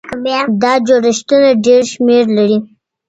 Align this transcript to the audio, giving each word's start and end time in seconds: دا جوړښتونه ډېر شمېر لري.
دا 0.61 0.73
جوړښتونه 0.87 1.49
ډېر 1.65 1.81
شمېر 1.93 2.25
لري. 2.37 2.57